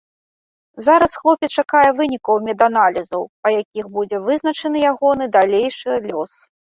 [0.85, 6.33] Зараз хлопец чакае вынікаў меданалізаў, па якіх будзе вызначаны ягоны далейшы лёс.